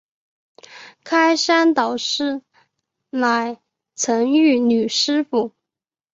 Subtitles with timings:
[1.03, 2.41] 开山导师
[3.11, 3.59] 乃
[3.93, 5.51] 曾玉女师傅。